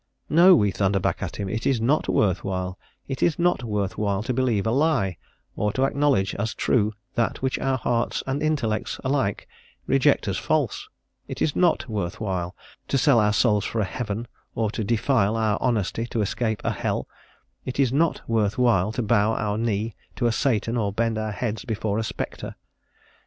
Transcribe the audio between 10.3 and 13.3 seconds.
false; it is not worth while to sell